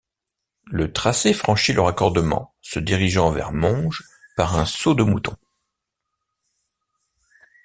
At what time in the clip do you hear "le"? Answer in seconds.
0.65-0.91, 1.73-1.81